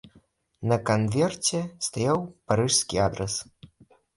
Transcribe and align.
На 0.69 0.77
канверце 0.89 1.59
стаяў 1.89 2.25
парыжскі 2.49 2.97
адрас. 3.11 3.33